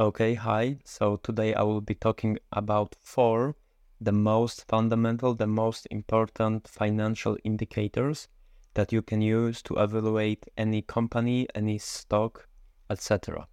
Okay, 0.00 0.34
hi. 0.34 0.76
So 0.84 1.16
today 1.16 1.54
I 1.54 1.62
will 1.62 1.80
be 1.80 1.96
talking 1.96 2.38
about 2.52 2.94
four 3.02 3.56
the 4.00 4.12
most 4.12 4.64
fundamental, 4.68 5.34
the 5.34 5.48
most 5.48 5.88
important 5.90 6.68
financial 6.68 7.36
indicators 7.42 8.28
that 8.74 8.92
you 8.92 9.02
can 9.02 9.20
use 9.20 9.60
to 9.62 9.74
evaluate 9.74 10.46
any 10.56 10.82
company, 10.82 11.48
any 11.52 11.78
stock, 11.78 12.46
etc. 12.88 13.48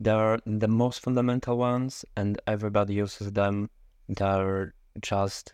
They 0.00 0.12
are 0.12 0.38
the 0.46 0.66
most 0.66 1.00
fundamental 1.00 1.58
ones 1.58 2.06
and 2.16 2.40
everybody 2.46 2.94
uses 2.94 3.30
them. 3.32 3.68
They're 4.08 4.72
just 5.02 5.52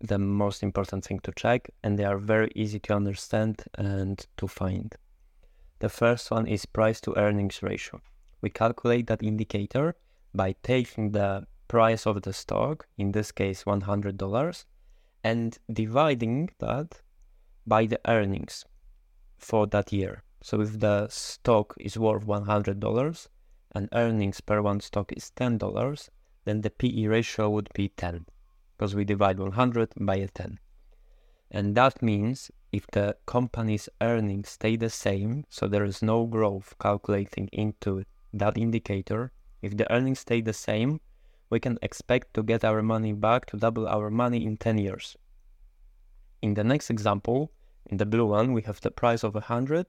the 0.00 0.20
most 0.20 0.62
important 0.62 1.04
thing 1.04 1.18
to 1.24 1.32
check 1.32 1.68
and 1.82 1.98
they 1.98 2.04
are 2.04 2.18
very 2.18 2.52
easy 2.54 2.78
to 2.78 2.94
understand 2.94 3.64
and 3.74 4.24
to 4.36 4.46
find. 4.46 4.94
The 5.80 5.88
first 5.88 6.30
one 6.30 6.46
is 6.46 6.64
price 6.64 7.00
to 7.00 7.18
earnings 7.18 7.60
ratio 7.60 8.00
we 8.40 8.50
calculate 8.50 9.06
that 9.06 9.22
indicator 9.22 9.96
by 10.34 10.54
taking 10.62 11.12
the 11.12 11.46
price 11.66 12.06
of 12.06 12.22
the 12.22 12.32
stock, 12.32 12.86
in 12.96 13.12
this 13.12 13.32
case 13.32 13.64
$100, 13.64 14.64
and 15.24 15.58
dividing 15.72 16.50
that 16.58 17.00
by 17.66 17.86
the 17.86 18.00
earnings 18.06 18.64
for 19.36 19.66
that 19.66 19.92
year. 19.92 20.22
So 20.40 20.60
if 20.60 20.78
the 20.78 21.08
stock 21.08 21.74
is 21.78 21.98
worth 21.98 22.26
$100 22.26 23.28
and 23.72 23.88
earnings 23.92 24.40
per 24.40 24.62
one 24.62 24.80
stock 24.80 25.12
is 25.12 25.32
$10, 25.36 26.08
then 26.44 26.60
the 26.62 26.70
PE 26.70 27.06
ratio 27.06 27.50
would 27.50 27.68
be 27.74 27.88
10 27.90 28.24
because 28.76 28.94
we 28.94 29.04
divide 29.04 29.38
100 29.38 29.92
by 30.00 30.16
a 30.16 30.28
10. 30.28 30.58
And 31.50 31.74
that 31.74 32.00
means 32.02 32.50
if 32.72 32.86
the 32.88 33.16
company's 33.26 33.88
earnings 34.00 34.50
stay 34.50 34.76
the 34.76 34.90
same, 34.90 35.44
so 35.48 35.66
there 35.66 35.84
is 35.84 36.02
no 36.02 36.26
growth 36.26 36.74
calculating 36.78 37.48
into 37.52 38.04
that 38.32 38.58
indicator, 38.58 39.32
if 39.62 39.76
the 39.76 39.90
earnings 39.92 40.20
stay 40.20 40.40
the 40.40 40.52
same, 40.52 41.00
we 41.50 41.60
can 41.60 41.78
expect 41.82 42.34
to 42.34 42.42
get 42.42 42.64
our 42.64 42.82
money 42.82 43.12
back 43.12 43.46
to 43.46 43.56
double 43.56 43.88
our 43.88 44.10
money 44.10 44.44
in 44.44 44.56
10 44.56 44.78
years. 44.78 45.16
In 46.42 46.54
the 46.54 46.64
next 46.64 46.90
example, 46.90 47.50
in 47.86 47.96
the 47.96 48.06
blue 48.06 48.26
one, 48.26 48.52
we 48.52 48.62
have 48.62 48.80
the 48.80 48.90
price 48.90 49.24
of 49.24 49.34
100 49.34 49.86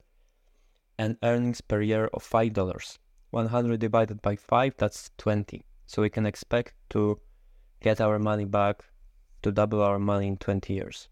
and 0.98 1.18
earnings 1.24 1.62
per 1.62 1.82
year 1.82 2.10
of 2.14 2.24
$5. 2.24 2.98
100 3.32 3.80
divided 3.80 4.22
by 4.22 4.36
5, 4.36 4.74
that's 4.78 5.12
20. 5.18 5.64
So 5.86 6.02
we 6.02 6.10
can 6.10 6.26
expect 6.26 6.74
to 6.92 7.20
get 7.82 8.02
our 8.02 8.20
money 8.20 8.46
back 8.46 8.84
to 9.42 9.52
double 9.52 9.82
our 9.82 10.00
money 10.00 10.28
in 10.28 10.38
20 10.38 10.74
years. 10.74 11.08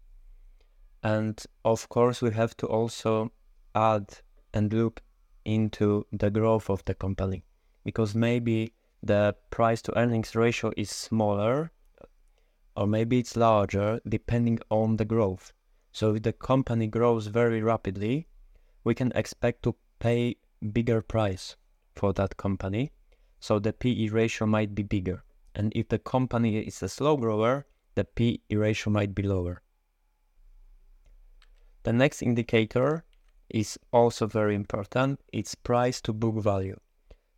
And 1.02 1.42
of 1.64 1.88
course, 1.88 2.20
we 2.20 2.32
have 2.32 2.56
to 2.58 2.66
also 2.66 3.32
add 3.74 4.18
and 4.52 4.72
look 4.72 5.02
into 5.48 6.06
the 6.12 6.30
growth 6.30 6.68
of 6.68 6.84
the 6.84 6.94
company 6.94 7.42
because 7.84 8.14
maybe 8.14 8.74
the 9.02 9.34
price 9.50 9.80
to 9.82 9.98
earnings 9.98 10.36
ratio 10.36 10.70
is 10.76 10.90
smaller 10.90 11.72
or 12.76 12.86
maybe 12.86 13.18
it's 13.18 13.36
larger 13.36 14.00
depending 14.06 14.58
on 14.70 14.96
the 14.96 15.04
growth. 15.04 15.52
So 15.90 16.14
if 16.14 16.22
the 16.22 16.32
company 16.32 16.86
grows 16.86 17.26
very 17.28 17.62
rapidly, 17.62 18.28
we 18.84 18.94
can 18.94 19.10
expect 19.14 19.62
to 19.62 19.74
pay 19.98 20.36
bigger 20.72 21.00
price 21.00 21.56
for 21.96 22.12
that 22.12 22.36
company. 22.36 22.92
So 23.40 23.58
the 23.58 23.72
PE 23.72 24.08
ratio 24.08 24.46
might 24.46 24.74
be 24.74 24.82
bigger. 24.82 25.24
And 25.54 25.72
if 25.74 25.88
the 25.88 25.98
company 25.98 26.58
is 26.58 26.82
a 26.82 26.88
slow 26.88 27.16
grower, 27.16 27.66
the 27.94 28.04
PE 28.04 28.54
ratio 28.54 28.92
might 28.92 29.14
be 29.14 29.22
lower. 29.22 29.62
The 31.84 31.92
next 31.92 32.22
indicator 32.22 33.04
is 33.50 33.78
also 33.92 34.26
very 34.26 34.54
important. 34.54 35.20
It's 35.32 35.54
price 35.54 36.00
to 36.02 36.12
book 36.12 36.36
value. 36.42 36.78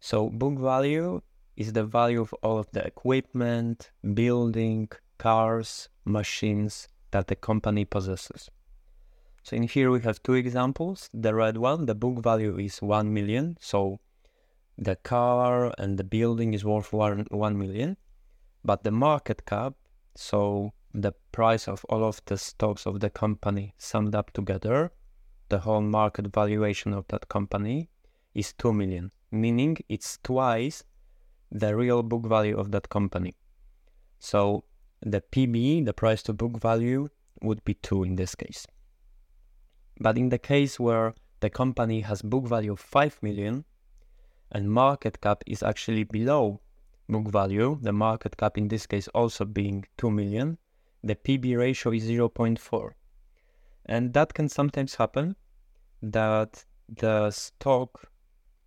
So 0.00 0.30
book 0.30 0.58
value 0.58 1.22
is 1.56 1.72
the 1.72 1.84
value 1.84 2.22
of 2.22 2.33
all 2.42 2.58
of 2.58 2.70
the 2.72 2.84
equipment, 2.86 3.91
building, 4.14 4.89
cars, 5.19 5.89
machines 6.05 6.89
that 7.11 7.27
the 7.27 7.36
company 7.36 7.84
possesses. 7.84 8.51
So 9.42 9.57
in 9.57 9.64
here 9.64 9.90
we 9.90 10.01
have 10.01 10.23
two 10.23 10.34
examples. 10.34 11.08
The 11.12 11.34
red 11.34 11.57
one, 11.57 11.86
the 11.86 11.95
book 11.95 12.23
value 12.23 12.58
is 12.58 12.83
1 12.83 13.13
million. 13.13 13.57
So 13.61 14.01
the 14.77 14.96
car 14.96 15.74
and 15.79 15.98
the 15.98 16.05
building 16.05 16.55
is 16.55 16.64
worth 16.64 16.92
1, 16.92 17.27
1 17.30 17.58
million. 17.58 17.96
But 18.64 18.84
the 18.84 18.90
market 18.90 19.46
cap, 19.46 19.74
so 20.14 20.73
the 20.92 21.13
price 21.33 21.68
of 21.68 21.84
all 21.89 22.05
of 22.05 22.20
the 22.27 22.36
stocks 22.36 22.86
of 22.86 23.01
the 23.01 23.11
company 23.11 23.74
summed 23.79 24.14
up 24.14 24.33
together, 24.33 24.92
the 25.50 25.61
whole 25.61 25.83
market 25.83 26.33
valuation 26.33 26.92
of 26.92 27.06
that 27.08 27.28
company 27.28 27.90
is 28.34 28.52
2 28.55 28.72
million, 28.72 29.12
meaning 29.30 29.77
it's 29.88 30.18
twice 30.22 30.84
the 31.50 31.77
real 31.77 32.02
book 32.02 32.27
value 32.27 32.56
of 32.56 32.70
that 32.70 32.88
company. 32.88 33.34
So 34.18 34.64
the 35.02 35.20
PB, 35.20 35.84
the 35.84 35.92
price 35.92 36.22
to 36.24 36.33
book 36.33 36.60
value, 36.60 37.08
would 37.42 37.64
be 37.64 37.74
2 37.74 38.05
in 38.05 38.16
this 38.16 38.34
case. 38.34 38.66
But 39.98 40.16
in 40.16 40.28
the 40.28 40.39
case 40.39 40.78
where 40.78 41.14
the 41.40 41.50
company 41.50 42.00
has 42.02 42.22
book 42.22 42.46
value 42.46 42.72
of 42.72 42.80
5 42.80 43.22
million 43.22 43.64
and 44.52 44.70
market 44.70 45.20
cap 45.20 45.42
is 45.46 45.62
actually 45.62 46.05
below 46.05 46.60
book 47.08 47.30
value, 47.30 47.78
the 47.83 47.92
market 47.92 48.36
cap 48.36 48.56
in 48.56 48.68
this 48.68 48.86
case 48.86 49.08
also 49.08 49.44
being 49.44 49.84
2 49.98 50.10
million, 50.10 50.58
the 51.02 51.16
PB 51.16 51.56
ratio 51.56 51.92
is 51.92 52.05
0.4. 52.05 52.90
And 53.86 54.12
that 54.12 54.34
can 54.34 54.48
sometimes 54.48 54.94
happen 54.94 55.36
that 56.02 56.64
the 56.88 57.30
stock 57.30 58.08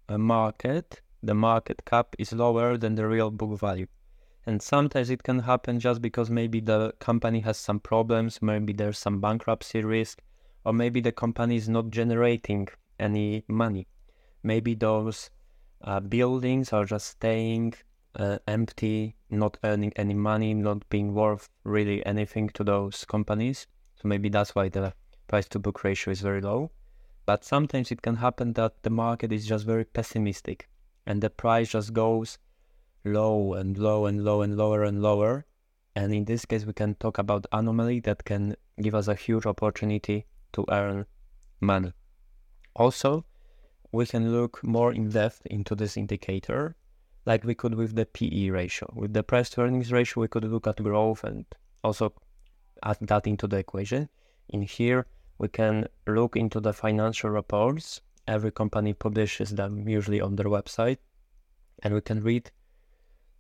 uh, 0.09 0.17
market, 0.17 1.01
the 1.21 1.33
market 1.33 1.83
cap 1.85 2.16
is 2.19 2.33
lower 2.33 2.77
than 2.77 2.95
the 2.95 3.07
real 3.07 3.31
book 3.31 3.59
value. 3.59 3.88
And 4.45 4.61
sometimes 4.61 5.09
it 5.09 5.23
can 5.23 5.39
happen 5.39 5.79
just 5.79 6.01
because 6.01 6.29
maybe 6.29 6.59
the 6.59 6.93
company 6.99 7.39
has 7.41 7.57
some 7.57 7.79
problems, 7.79 8.41
maybe 8.41 8.73
there's 8.73 8.97
some 8.97 9.22
bankruptcy 9.22 9.81
risk, 9.81 10.22
or 10.66 10.73
maybe 10.73 10.99
the 11.01 11.11
company 11.11 11.55
is 11.55 11.69
not 11.69 11.89
generating 11.89 12.67
any 12.99 13.43
money. 13.47 13.88
Maybe 14.43 14.75
those 14.75 15.29
uh, 15.81 16.01
buildings 16.01 16.73
are 16.73 16.85
just 16.85 17.07
staying 17.07 17.73
uh, 18.16 18.38
empty, 18.47 19.16
not 19.29 19.57
earning 19.63 19.93
any 19.95 20.13
money, 20.13 20.53
not 20.53 20.88
being 20.89 21.13
worth 21.13 21.49
really 21.63 22.05
anything 22.05 22.49
to 22.49 22.63
those 22.63 23.05
companies. 23.05 23.67
So 23.95 24.07
maybe 24.07 24.29
that's 24.29 24.55
why 24.55 24.69
the 24.69 24.93
price 25.27 25.47
to 25.49 25.59
book 25.59 25.83
ratio 25.83 26.11
is 26.11 26.22
very 26.22 26.41
low. 26.41 26.72
But 27.25 27.45
sometimes 27.45 27.91
it 27.91 28.01
can 28.01 28.17
happen 28.17 28.53
that 28.53 28.84
the 28.84 28.89
market 28.89 29.31
is 29.31 29.47
just 29.47 29.66
very 29.66 29.85
pessimistic 29.85 30.69
and 31.06 31.22
the 31.22 31.29
price 31.29 31.69
just 31.72 31.94
goes 31.94 32.38
low 33.06 33.53
and 33.53 33.78
low 33.78 34.06
and 34.06 34.23
low 34.23 34.41
and 34.41 34.57
lower 34.57 34.84
and 34.84 35.01
lower. 35.01 35.45
And 35.95 36.13
in 36.13 36.25
this 36.25 36.45
case, 36.45 36.66
we 36.66 36.73
can 36.73 36.95
talk 36.95 37.17
about 37.17 37.45
anomaly 37.51 38.01
that 38.01 38.25
can 38.25 38.56
give 38.81 38.95
us 38.95 39.07
a 39.07 39.16
huge 39.16 39.45
opportunity 39.45 40.25
to 40.53 40.66
earn 40.69 41.06
money. 41.61 41.94
Also, 42.75 43.25
we 43.91 44.05
can 44.05 44.31
look 44.31 44.63
more 44.63 44.91
in 44.91 45.09
depth 45.09 45.45
into 45.45 45.75
this 45.75 45.95
indicator, 45.97 46.75
like 47.25 47.44
we 47.44 47.53
could 47.53 47.75
with 47.75 47.95
the 47.95 48.05
PE 48.07 48.50
ratio. 48.50 48.91
With 48.95 49.13
the 49.13 49.23
price 49.23 49.50
to 49.51 49.61
earnings 49.61 49.91
ratio, 49.91 50.22
we 50.22 50.28
could 50.28 50.45
look 50.45 50.66
at 50.66 50.81
growth 50.81 51.23
and 51.23 51.45
also 51.84 52.13
add 52.81 52.97
that 53.01 53.28
into 53.28 53.47
the 53.47 53.57
equation. 53.57 54.09
In 54.50 54.63
here, 54.63 55.05
we 55.38 55.47
can 55.47 55.88
look 56.07 56.35
into 56.35 56.59
the 56.59 56.73
financial 56.73 57.29
reports. 57.29 58.01
Every 58.27 58.51
company 58.51 58.94
publishes 58.94 59.51
them 59.51 59.88
usually 59.88 60.21
on 60.21 60.35
their 60.35 60.45
website, 60.45 60.99
and 61.81 61.94
we 61.94 62.01
can 62.01 62.21
read 62.21 62.51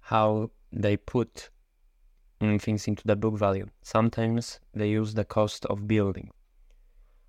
how 0.01 0.51
they 0.71 0.97
put 0.97 1.49
mm, 2.41 2.61
things 2.61 2.87
into 2.87 3.03
the 3.05 3.15
book 3.15 3.37
value. 3.37 3.67
Sometimes 3.81 4.59
they 4.73 4.89
use 4.89 5.13
the 5.13 5.25
cost 5.25 5.65
of 5.67 5.87
building. 5.87 6.31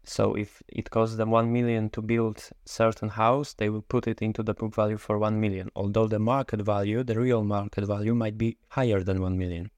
So 0.07 0.35
if 0.35 0.63
it 0.69 0.91
costs 0.91 1.17
them 1.17 1.31
1 1.31 1.51
million 1.53 1.89
to 1.91 2.03
build 2.03 2.51
certain 2.67 3.09
house, 3.09 3.55
they 3.55 3.71
will 3.71 3.83
put 3.83 4.07
it 4.07 4.21
into 4.21 4.43
the 4.43 4.53
book 4.53 4.75
value 4.75 4.99
for 4.99 5.19
1 5.19 5.41
million, 5.41 5.71
although 5.75 6.07
the 6.07 6.19
market 6.19 6.61
value, 6.61 7.03
the 7.03 7.19
real 7.19 7.43
market 7.43 7.87
value 7.87 8.15
might 8.15 8.37
be 8.37 8.59
higher 8.69 9.03
than 9.03 9.23
1 9.23 9.39
million. 9.39 9.71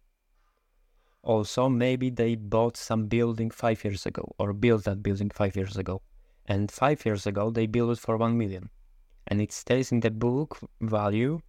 Also, 1.26 1.68
maybe 1.68 2.08
they 2.08 2.36
bought 2.36 2.76
some 2.76 3.08
building 3.08 3.50
five 3.50 3.82
years 3.82 4.06
ago 4.06 4.32
or 4.38 4.52
built 4.52 4.84
that 4.84 5.02
building 5.02 5.28
five 5.28 5.56
years 5.56 5.76
ago. 5.76 6.00
And 6.46 6.70
five 6.70 7.04
years 7.04 7.26
ago, 7.26 7.50
they 7.50 7.66
built 7.66 7.90
it 7.90 7.98
for 7.98 8.16
1 8.16 8.38
million. 8.38 8.70
And 9.26 9.40
it 9.42 9.50
stays 9.50 9.90
in 9.90 9.98
the 9.98 10.12
book 10.12 10.56
value 10.80 11.40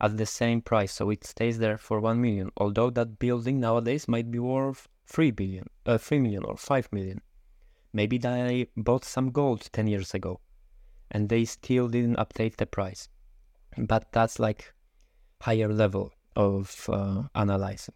at 0.00 0.16
the 0.16 0.24
same 0.24 0.62
price. 0.62 0.92
So 0.92 1.10
it 1.10 1.26
stays 1.26 1.58
there 1.58 1.76
for 1.76 2.00
1 2.00 2.18
million. 2.18 2.48
Although 2.56 2.88
that 2.88 3.18
building 3.18 3.60
nowadays 3.60 4.08
might 4.08 4.30
be 4.30 4.38
worth 4.38 4.88
3 5.04 5.30
billion, 5.32 5.66
uh, 5.84 5.98
3 5.98 6.20
million 6.20 6.44
or 6.44 6.56
5 6.56 6.90
million. 6.90 7.20
Maybe 7.92 8.16
they 8.16 8.68
bought 8.78 9.04
some 9.04 9.30
gold 9.30 9.68
10 9.72 9.88
years 9.88 10.14
ago 10.14 10.40
and 11.10 11.28
they 11.28 11.44
still 11.44 11.88
didn't 11.88 12.16
update 12.16 12.56
the 12.56 12.64
price. 12.64 13.10
But 13.76 14.10
that's 14.10 14.38
like 14.38 14.72
higher 15.42 15.68
level 15.68 16.14
of 16.34 16.88
uh, 16.90 17.24
analyzing. 17.34 17.94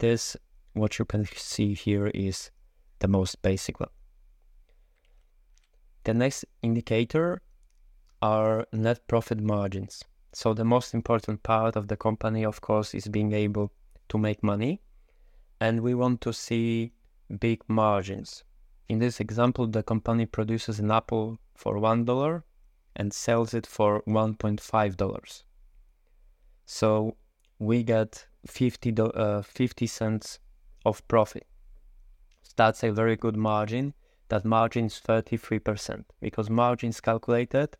This, 0.00 0.34
what 0.72 0.98
you 0.98 1.04
can 1.04 1.26
see 1.26 1.74
here 1.74 2.06
is 2.08 2.50
the 3.00 3.08
most 3.08 3.42
basic 3.42 3.80
one. 3.80 3.90
The 6.04 6.14
next 6.14 6.46
indicator 6.62 7.42
are 8.22 8.66
net 8.72 9.06
profit 9.08 9.40
margins. 9.40 10.02
So 10.32 10.54
the 10.54 10.64
most 10.64 10.94
important 10.94 11.42
part 11.42 11.76
of 11.76 11.88
the 11.88 11.98
company, 11.98 12.46
of 12.46 12.62
course, 12.62 12.94
is 12.94 13.08
being 13.08 13.32
able 13.32 13.72
to 14.08 14.16
make 14.16 14.42
money. 14.42 14.80
And 15.60 15.80
we 15.80 15.94
want 15.94 16.22
to 16.22 16.32
see 16.32 16.92
big 17.38 17.60
margins. 17.68 18.42
In 18.88 19.00
this 19.00 19.20
example, 19.20 19.66
the 19.66 19.82
company 19.82 20.24
produces 20.24 20.80
an 20.80 20.90
apple 20.90 21.38
for 21.54 21.74
$1 21.74 22.42
and 22.96 23.12
sells 23.12 23.52
it 23.52 23.66
for 23.66 24.02
$1.5. 24.06 25.42
So 26.64 27.16
we 27.58 27.82
get 27.82 28.26
50, 28.46 28.94
uh, 28.98 29.42
50 29.42 29.86
cents 29.86 30.38
of 30.84 31.06
profit. 31.08 31.46
So 32.42 32.52
that's 32.56 32.82
a 32.82 32.92
very 32.92 33.16
good 33.16 33.36
margin. 33.36 33.94
That 34.28 34.44
margin 34.44 34.86
is 34.86 35.00
33% 35.00 36.04
because 36.20 36.48
margin 36.48 36.90
is 36.90 37.00
calculated 37.00 37.76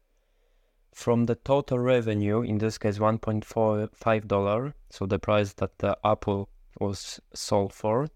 from 0.93 1.27
the 1.27 1.37
total 1.37 1.79
revenue, 1.79 2.43
in 2.43 2.59
this 2.59 2.77
case 2.79 2.99
$1.45, 2.99 4.75
so 4.91 5.07
the 5.07 5.19
price 5.19 5.53
that 5.55 5.79
the 5.79 5.97
apple 6.05 6.49
was 6.81 7.21
sold 7.33 7.73
for, 7.73 8.09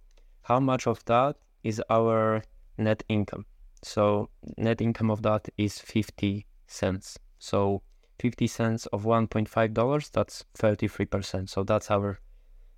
how 0.42 0.60
much 0.60 0.86
of 0.86 1.04
that 1.04 1.36
is 1.62 1.80
our 1.88 2.42
net 2.76 3.02
income? 3.08 3.46
So 3.82 4.28
net 4.56 4.80
income 4.80 5.10
of 5.10 5.22
that 5.22 5.48
is 5.56 5.78
50 5.78 6.46
cents. 6.66 7.18
So 7.38 7.82
50 8.18 8.46
cents 8.46 8.86
of 8.86 9.04
$1.5, 9.04 10.10
that's 10.10 10.44
33%. 10.58 11.48
So 11.48 11.62
that's 11.62 11.90
our 11.90 12.18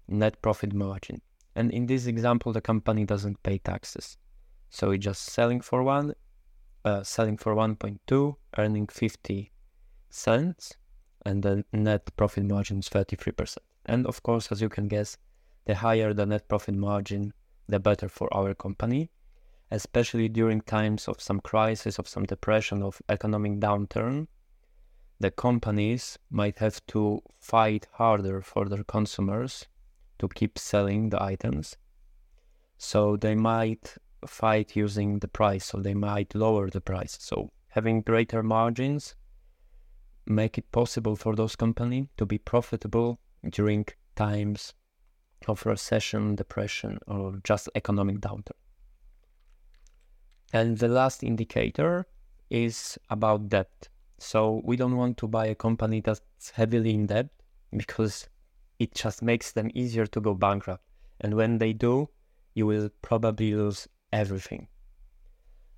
net 0.09 0.41
profit 0.43 0.73
margin. 0.73 1.21
And 1.55 1.71
in 1.71 1.87
this 1.87 2.07
example, 2.07 2.53
the 2.53 2.61
company 2.61 3.05
doesn't 3.05 3.43
pay 3.43 3.59
taxes. 3.59 4.19
So 4.69 4.91
it's 4.91 5.05
just 5.05 5.25
selling 5.25 5.61
for 5.61 5.83
one, 5.83 6.15
uh, 6.85 7.03
selling 7.03 7.39
for 7.39 7.55
1.2, 7.55 8.37
earning 8.59 8.89
50 8.89 9.53
cents, 10.11 10.77
and 11.25 11.43
the 11.43 11.65
net 11.73 12.15
profit 12.17 12.45
margin 12.45 12.81
is 12.81 12.89
33%. 12.89 13.57
And 13.87 14.07
of 14.07 14.23
course, 14.23 14.53
as 14.53 14.61
you 14.61 14.69
can 14.69 14.89
guess, 14.89 15.17
the 15.65 15.77
higher 15.77 16.13
the 16.13 16.27
net 16.27 16.49
profit 16.49 16.75
margin, 16.75 17.33
the 17.69 17.81
better 17.81 18.09
for 18.09 18.33
our 18.33 18.55
company, 18.55 19.11
especially 19.71 20.29
during 20.29 20.61
times 20.61 21.09
of 21.09 21.21
some 21.21 21.41
crisis, 21.41 21.99
of 21.99 22.09
some 22.09 22.25
depression, 22.25 22.83
of 22.83 23.01
economic 23.09 23.59
downturn. 23.59 24.29
The 25.19 25.31
companies 25.31 26.19
might 26.31 26.59
have 26.59 26.85
to 26.89 27.23
fight 27.41 27.87
harder 27.95 28.43
for 28.43 28.69
their 28.69 28.85
consumers 28.85 29.67
to 30.19 30.29
keep 30.29 30.59
selling 30.59 31.11
the 31.11 31.23
items. 31.23 31.77
So 32.79 33.17
they 33.17 33.35
might 33.35 33.95
fight 34.27 34.77
using 34.77 35.19
the 35.19 35.29
price, 35.29 35.67
so 35.67 35.79
they 35.79 35.95
might 35.95 36.35
lower 36.35 36.69
the 36.69 36.81
price. 36.81 37.17
So 37.21 37.51
having 37.69 38.03
greater 38.03 38.43
margins 38.43 39.15
make 40.27 40.59
it 40.59 40.73
possible 40.73 41.17
for 41.17 41.35
those 41.37 41.57
companies 41.57 42.07
to 42.17 42.27
be 42.27 42.39
profitable 42.39 43.21
during 43.51 43.87
times 44.17 44.75
of 45.47 45.65
recession, 45.65 46.35
depression, 46.35 46.99
or 47.07 47.39
just 47.45 47.69
economic 47.75 48.21
downturn. 48.21 48.59
And 50.53 50.79
the 50.79 50.89
last 50.89 51.23
indicator 51.23 52.07
is 52.51 52.99
about 53.11 53.49
debt. 53.49 53.89
So 54.19 54.63
we 54.65 54.77
don't 54.77 54.97
want 54.97 55.19
to 55.19 55.29
buy 55.29 55.47
a 55.47 55.55
company 55.55 56.01
that's 56.01 56.51
heavily 56.55 56.95
in 56.95 57.07
debt 57.07 57.29
because 57.77 58.29
it 58.79 58.95
just 58.95 59.23
makes 59.23 59.53
them 59.53 59.71
easier 59.75 60.07
to 60.07 60.21
go 60.21 60.35
bankrupt. 60.35 60.85
And 61.21 61.35
when 61.35 61.59
they 61.59 61.73
do, 61.73 62.09
you 62.55 62.67
will 62.67 62.91
probably 63.03 63.55
lose 63.55 63.89
everything. 64.13 64.69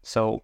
So 0.02 0.42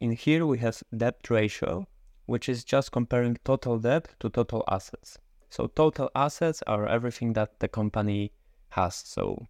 in 0.00 0.12
here 0.12 0.46
we 0.46 0.58
have 0.58 0.82
debt 0.96 1.30
ratio, 1.30 1.86
which 2.26 2.48
is 2.48 2.64
just 2.64 2.92
comparing 2.92 3.36
total 3.44 3.78
debt 3.78 4.08
to 4.20 4.30
total 4.30 4.64
assets. 4.68 5.18
So 5.50 5.66
total 5.66 6.10
assets 6.14 6.62
are 6.66 6.86
everything 6.86 7.34
that 7.34 7.60
the 7.60 7.68
company 7.68 8.32
has. 8.70 8.94
So 8.94 9.48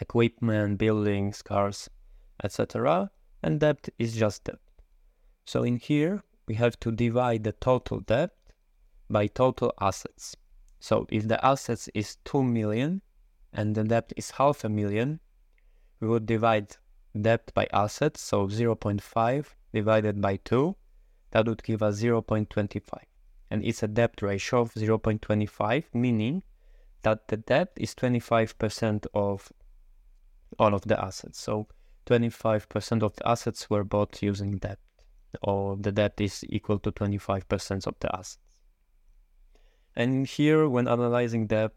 equipment, 0.00 0.78
buildings, 0.78 1.42
cars, 1.42 1.88
etc. 2.42 3.10
And 3.42 3.60
debt 3.60 3.88
is 3.98 4.14
just 4.14 4.44
debt. 4.44 4.58
So 5.44 5.62
in 5.62 5.76
here 5.76 6.22
we 6.46 6.54
have 6.56 6.78
to 6.80 6.92
divide 6.92 7.44
the 7.44 7.52
total 7.52 8.00
debt 8.00 8.30
by 9.08 9.26
total 9.26 9.72
assets. 9.80 10.36
So 10.82 11.06
if 11.10 11.28
the 11.28 11.38
assets 11.46 11.88
is 11.94 12.16
2 12.24 12.42
million 12.42 13.02
and 13.52 13.76
the 13.76 13.84
debt 13.84 14.12
is 14.16 14.32
half 14.32 14.64
a 14.64 14.68
million, 14.68 15.20
we 16.00 16.08
would 16.08 16.26
divide 16.26 16.76
debt 17.18 17.52
by 17.54 17.68
assets, 17.72 18.20
so 18.20 18.48
0.5 18.48 19.46
divided 19.72 20.20
by 20.20 20.38
2, 20.38 20.74
that 21.30 21.46
would 21.46 21.62
give 21.62 21.84
us 21.84 22.02
0.25. 22.02 22.82
And 23.48 23.64
it's 23.64 23.84
a 23.84 23.86
debt 23.86 24.20
ratio 24.22 24.62
of 24.62 24.74
0.25, 24.74 25.84
meaning 25.94 26.42
that 27.02 27.28
the 27.28 27.36
debt 27.36 27.70
is 27.76 27.94
25% 27.94 29.06
of 29.14 29.52
all 30.58 30.74
of 30.74 30.82
the 30.82 31.00
assets. 31.00 31.40
So 31.40 31.68
25% 32.06 33.04
of 33.04 33.14
the 33.14 33.28
assets 33.28 33.70
were 33.70 33.84
bought 33.84 34.20
using 34.20 34.58
debt, 34.58 34.80
or 35.42 35.76
the 35.76 35.92
debt 35.92 36.14
is 36.18 36.44
equal 36.48 36.80
to 36.80 36.90
25% 36.90 37.86
of 37.86 37.94
the 38.00 38.12
assets. 38.12 38.38
And 39.94 40.26
here, 40.26 40.68
when 40.68 40.88
analyzing 40.88 41.46
debt, 41.46 41.72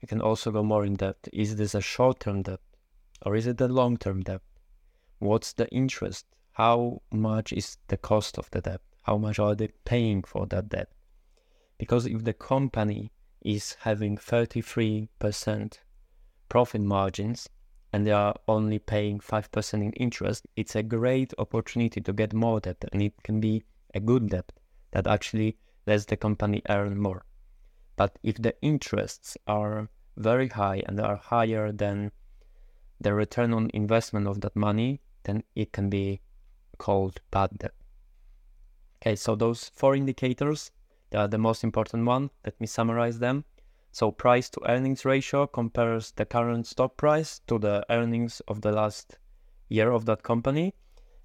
you 0.00 0.08
can 0.08 0.20
also 0.20 0.50
go 0.50 0.62
more 0.62 0.84
in 0.84 0.94
depth. 0.94 1.28
Is 1.32 1.56
this 1.56 1.74
a 1.74 1.80
short-term 1.80 2.42
debt 2.42 2.60
or 3.24 3.36
is 3.36 3.46
it 3.46 3.60
a 3.60 3.68
long-term 3.68 4.22
debt? 4.22 4.40
What's 5.18 5.52
the 5.52 5.68
interest? 5.68 6.26
How 6.52 7.02
much 7.12 7.52
is 7.52 7.76
the 7.88 7.96
cost 7.96 8.38
of 8.38 8.50
the 8.50 8.60
debt? 8.60 8.80
How 9.02 9.18
much 9.18 9.38
are 9.38 9.54
they 9.54 9.68
paying 9.84 10.22
for 10.22 10.46
that 10.46 10.68
debt? 10.70 10.88
Because 11.78 12.06
if 12.06 12.24
the 12.24 12.32
company 12.32 13.12
is 13.42 13.76
having 13.80 14.16
33% 14.16 15.78
profit 16.48 16.80
margins 16.80 17.48
and 17.92 18.06
they 18.06 18.12
are 18.12 18.34
only 18.48 18.78
paying 18.78 19.18
5% 19.18 19.74
in 19.74 19.92
interest, 19.92 20.46
it's 20.56 20.76
a 20.76 20.82
great 20.82 21.32
opportunity 21.38 22.00
to 22.00 22.12
get 22.12 22.34
more 22.34 22.60
debt 22.60 22.84
and 22.92 23.02
it 23.02 23.14
can 23.22 23.40
be 23.40 23.62
a 23.94 24.00
good 24.00 24.28
debt 24.30 24.52
that 24.90 25.06
actually 25.06 25.56
lets 25.86 26.04
the 26.06 26.16
company 26.16 26.62
earn 26.68 26.98
more. 26.98 27.24
But 28.00 28.18
if 28.22 28.36
the 28.36 28.54
interests 28.62 29.36
are 29.46 29.90
very 30.16 30.48
high 30.48 30.82
and 30.86 30.98
are 30.98 31.16
higher 31.16 31.70
than 31.70 32.12
the 32.98 33.12
return 33.12 33.52
on 33.52 33.70
investment 33.74 34.26
of 34.26 34.40
that 34.40 34.56
money, 34.56 35.02
then 35.24 35.44
it 35.54 35.74
can 35.74 35.90
be 35.90 36.22
called 36.78 37.20
bad 37.30 37.58
debt. 37.58 37.74
Okay, 39.02 39.16
so 39.16 39.36
those 39.36 39.68
four 39.74 39.94
indicators, 39.94 40.70
they 41.10 41.18
are 41.18 41.28
the 41.28 41.36
most 41.36 41.62
important 41.62 42.06
one. 42.06 42.30
Let 42.42 42.58
me 42.58 42.66
summarize 42.66 43.18
them. 43.18 43.44
So 43.92 44.10
price 44.10 44.48
to 44.48 44.62
earnings 44.66 45.04
ratio 45.04 45.46
compares 45.46 46.12
the 46.12 46.24
current 46.24 46.66
stock 46.66 46.96
price 46.96 47.40
to 47.48 47.58
the 47.58 47.84
earnings 47.90 48.40
of 48.48 48.62
the 48.62 48.72
last 48.72 49.18
year 49.68 49.90
of 49.90 50.06
that 50.06 50.22
company 50.22 50.74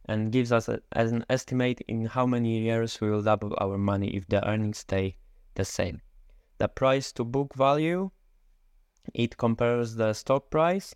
and 0.10 0.30
gives 0.30 0.52
us 0.52 0.68
a, 0.68 0.82
as 0.92 1.14
an 1.14 1.24
estimate 1.30 1.80
in 1.88 2.08
how 2.08 2.26
many 2.26 2.60
years 2.60 3.00
we 3.00 3.10
will 3.10 3.22
double 3.22 3.56
our 3.62 3.78
money 3.78 4.10
if 4.10 4.28
the 4.28 4.46
earnings 4.46 4.80
stay 4.80 5.16
the 5.54 5.64
same 5.64 6.02
the 6.58 6.68
price 6.68 7.12
to 7.14 7.24
book 7.24 7.54
value, 7.56 8.12
it 9.14 9.38
compares 9.38 9.96
the 9.96 10.14
stock 10.14 10.50
price 10.50 10.96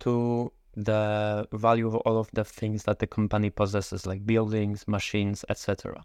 to 0.00 0.52
the 0.74 1.46
value 1.52 1.86
of 1.86 1.96
all 1.96 2.18
of 2.18 2.30
the 2.32 2.44
things 2.44 2.84
that 2.84 2.98
the 2.98 3.06
company 3.06 3.50
possesses, 3.50 4.06
like 4.06 4.26
buildings, 4.26 4.88
machines, 4.88 5.44
etc. 5.48 6.02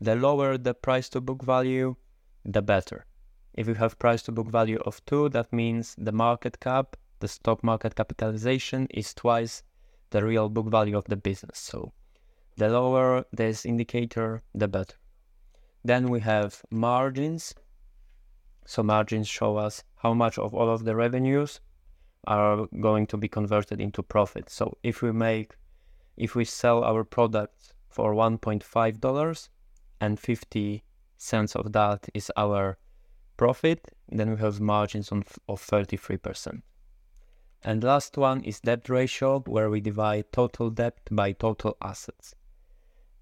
The 0.00 0.16
lower 0.16 0.56
the 0.56 0.74
price 0.74 1.08
to 1.10 1.20
book 1.20 1.42
value, 1.42 1.96
the 2.44 2.62
better. 2.62 3.06
If 3.54 3.68
you 3.68 3.74
have 3.74 3.98
price 3.98 4.22
to 4.22 4.32
book 4.32 4.48
value 4.48 4.78
of 4.86 5.04
2, 5.06 5.30
that 5.30 5.52
means 5.52 5.94
the 5.98 6.12
market 6.12 6.60
cap, 6.60 6.96
the 7.18 7.28
stock 7.28 7.62
market 7.62 7.94
capitalization 7.94 8.86
is 8.90 9.12
twice 9.12 9.62
the 10.10 10.24
real 10.24 10.48
book 10.48 10.70
value 10.70 10.96
of 10.96 11.04
the 11.04 11.16
business. 11.16 11.58
So 11.58 11.92
the 12.56 12.68
lower 12.68 13.24
this 13.32 13.66
indicator, 13.66 14.42
the 14.54 14.68
better. 14.68 14.96
Then 15.84 16.08
we 16.08 16.20
have 16.20 16.62
margins. 16.70 17.54
So 18.70 18.84
margins 18.84 19.26
show 19.26 19.56
us 19.56 19.82
how 19.96 20.14
much 20.14 20.38
of 20.38 20.54
all 20.54 20.70
of 20.70 20.84
the 20.84 20.94
revenues 20.94 21.58
are 22.28 22.68
going 22.80 23.08
to 23.08 23.16
be 23.16 23.26
converted 23.26 23.80
into 23.80 24.00
profit. 24.00 24.48
So 24.48 24.78
if 24.84 25.02
we 25.02 25.10
make, 25.10 25.56
if 26.16 26.36
we 26.36 26.44
sell 26.44 26.84
our 26.84 27.02
products 27.02 27.74
for 27.88 28.14
$1.5 28.14 29.48
and 30.00 30.20
50 30.20 30.84
cents 31.16 31.56
of 31.56 31.72
that 31.72 32.08
is 32.14 32.30
our 32.36 32.78
profit, 33.36 33.92
then 34.08 34.30
we 34.30 34.36
have 34.36 34.60
margins 34.60 35.10
on, 35.10 35.24
of 35.48 35.60
33%. 35.60 36.62
And 37.64 37.82
last 37.82 38.16
one 38.16 38.44
is 38.44 38.60
debt 38.60 38.88
ratio, 38.88 39.40
where 39.48 39.68
we 39.68 39.80
divide 39.80 40.30
total 40.30 40.70
debt 40.70 40.96
by 41.10 41.32
total 41.32 41.76
assets. 41.82 42.36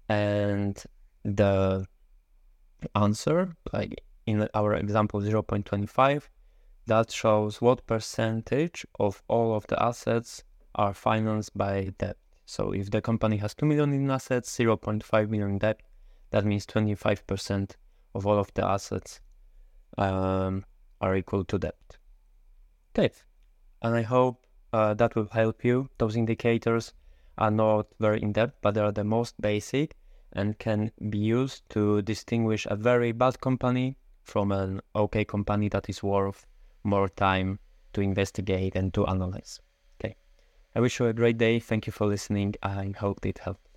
And 0.07 0.79
the 1.23 1.87
answer, 2.93 3.55
like 3.73 4.03
in 4.29 4.47
our 4.53 4.75
example 4.75 5.19
0.25, 5.21 6.29
that 6.85 7.11
shows 7.11 7.61
what 7.61 7.87
percentage 7.87 8.85
of 8.99 9.23
all 9.27 9.55
of 9.55 9.65
the 9.67 9.81
assets 9.81 10.43
are 10.75 10.93
financed 10.93 11.57
by 11.57 11.91
debt. 11.97 12.17
So 12.45 12.71
if 12.71 12.91
the 12.91 13.01
company 13.01 13.37
has 13.37 13.55
2 13.55 13.65
million 13.65 13.91
in 13.93 14.11
assets, 14.11 14.55
0.5 14.55 15.29
million 15.29 15.51
in 15.51 15.57
debt, 15.57 15.81
that 16.31 16.45
means 16.45 16.65
25% 16.67 17.71
of 18.13 18.27
all 18.27 18.37
of 18.37 18.53
the 18.53 18.65
assets 18.65 19.19
um, 19.97 20.65
are 21.01 21.15
equal 21.15 21.43
to 21.45 21.57
debt. 21.57 21.97
Okay, 22.91 23.11
and 23.81 23.95
I 23.95 24.03
hope 24.03 24.45
uh, 24.73 24.93
that 24.95 25.15
will 25.15 25.29
help 25.31 25.63
you. 25.63 25.89
Those 25.97 26.15
indicators 26.15 26.93
are 27.37 27.51
not 27.51 27.87
very 27.99 28.21
in 28.21 28.33
depth, 28.33 28.57
but 28.61 28.75
they 28.75 28.81
are 28.81 28.91
the 28.91 29.03
most 29.03 29.39
basic 29.41 29.95
and 30.33 30.59
can 30.59 30.91
be 31.09 31.17
used 31.17 31.67
to 31.69 32.01
distinguish 32.03 32.67
a 32.69 32.75
very 32.75 33.11
bad 33.11 33.39
company 33.41 33.95
from 34.29 34.51
an 34.51 34.81
okay 34.95 35.25
company 35.25 35.69
that 35.69 35.89
is 35.89 36.03
worth 36.03 36.45
more 36.83 37.09
time 37.09 37.59
to 37.93 38.01
investigate 38.01 38.75
and 38.75 38.93
to 38.93 39.05
analyze. 39.07 39.59
Okay. 39.99 40.15
I 40.75 40.79
wish 40.79 40.99
you 40.99 41.07
a 41.07 41.13
great 41.13 41.37
day. 41.37 41.59
Thank 41.59 41.87
you 41.87 41.93
for 41.93 42.07
listening. 42.07 42.55
I 42.61 42.93
hope 42.97 43.25
it 43.25 43.39
helped. 43.39 43.68